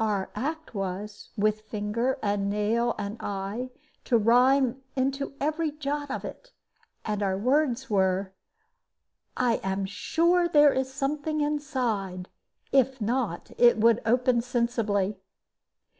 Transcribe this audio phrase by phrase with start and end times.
[0.00, 3.70] Our act was, with finger and nail and eye,
[4.06, 6.50] to rime into every jot of it;
[7.04, 8.32] and our words were,
[9.36, 12.28] "I am sure there is something inside.
[12.72, 15.18] If not, it would open sensibly."